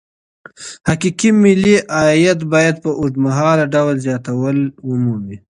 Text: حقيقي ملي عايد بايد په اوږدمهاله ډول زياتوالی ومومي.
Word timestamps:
حقيقي 0.87 1.29
ملي 1.43 1.75
عايد 1.97 2.39
بايد 2.53 2.75
په 2.83 2.89
اوږدمهاله 2.99 3.65
ډول 3.73 3.95
زياتوالی 4.05 4.65
ومومي. 4.89 5.37